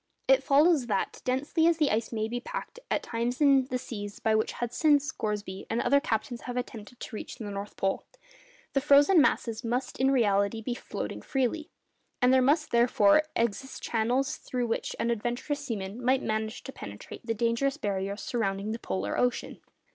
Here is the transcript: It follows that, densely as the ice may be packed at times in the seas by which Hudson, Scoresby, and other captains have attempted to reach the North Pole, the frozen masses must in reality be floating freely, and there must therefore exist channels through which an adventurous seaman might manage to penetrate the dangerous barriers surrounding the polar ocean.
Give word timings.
It 0.27 0.41
follows 0.43 0.87
that, 0.87 1.21
densely 1.25 1.67
as 1.67 1.77
the 1.77 1.91
ice 1.91 2.11
may 2.11 2.27
be 2.27 2.39
packed 2.39 2.79
at 2.89 3.03
times 3.03 3.39
in 3.39 3.65
the 3.65 3.77
seas 3.77 4.19
by 4.19 4.33
which 4.33 4.53
Hudson, 4.53 4.99
Scoresby, 4.99 5.67
and 5.69 5.79
other 5.79 5.99
captains 5.99 6.41
have 6.49 6.57
attempted 6.57 6.99
to 6.99 7.15
reach 7.15 7.35
the 7.35 7.43
North 7.51 7.77
Pole, 7.77 8.03
the 8.73 8.81
frozen 8.81 9.21
masses 9.21 9.63
must 9.63 9.99
in 9.99 10.09
reality 10.09 10.59
be 10.59 10.73
floating 10.73 11.21
freely, 11.21 11.69
and 12.19 12.33
there 12.33 12.41
must 12.41 12.71
therefore 12.71 13.21
exist 13.35 13.83
channels 13.83 14.37
through 14.37 14.65
which 14.65 14.95
an 14.99 15.11
adventurous 15.11 15.59
seaman 15.63 16.03
might 16.03 16.23
manage 16.23 16.63
to 16.63 16.71
penetrate 16.73 17.23
the 17.27 17.35
dangerous 17.35 17.77
barriers 17.77 18.23
surrounding 18.23 18.71
the 18.71 18.79
polar 18.79 19.19
ocean. 19.19 19.61